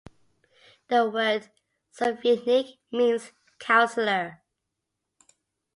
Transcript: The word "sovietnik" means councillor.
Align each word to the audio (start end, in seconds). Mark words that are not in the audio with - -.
The 0.87 1.07
word 1.07 1.49
"sovietnik" 1.95 2.79
means 2.91 3.33
councillor. 3.59 4.41